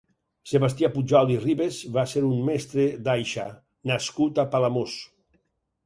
[0.51, 3.47] Sebastià Pujol i Ribes va ser un mestre d'aixa
[3.93, 5.03] nascut a Palamós.